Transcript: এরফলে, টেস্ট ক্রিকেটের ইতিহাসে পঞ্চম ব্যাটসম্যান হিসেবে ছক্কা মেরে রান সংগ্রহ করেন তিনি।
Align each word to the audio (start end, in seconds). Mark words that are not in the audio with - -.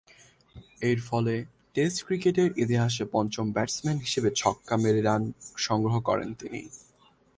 এরফলে, 0.81 1.35
টেস্ট 1.75 1.99
ক্রিকেটের 2.05 2.49
ইতিহাসে 2.57 3.03
পঞ্চম 3.11 3.45
ব্যাটসম্যান 3.51 3.97
হিসেবে 3.97 4.29
ছক্কা 4.35 4.75
মেরে 4.77 5.01
রান 5.01 5.23
সংগ্রহ 5.57 5.95
করেন 5.99 6.29
তিনি। 6.33 6.61